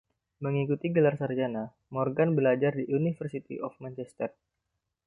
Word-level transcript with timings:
Mengikuti 0.45 0.89
gelar 0.95 1.13
sarjana, 1.19 1.63
Morgan 1.97 2.31
belajar 2.37 2.73
di 2.75 2.85
University 2.99 3.55
of 3.65 3.73
Manchester. 3.83 4.29